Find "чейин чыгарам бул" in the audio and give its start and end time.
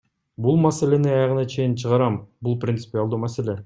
1.53-2.61